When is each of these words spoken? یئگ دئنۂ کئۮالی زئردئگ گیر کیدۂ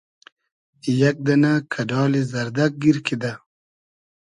یئگ 0.99 1.17
دئنۂ 1.25 1.51
کئۮالی 1.71 2.21
زئردئگ 2.31 2.73
گیر 2.81 2.97
کیدۂ 3.05 3.31